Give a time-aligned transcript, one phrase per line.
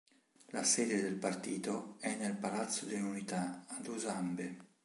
[0.47, 4.57] La sede del partito è nel Palazzo dell'Unità a Dušanbe.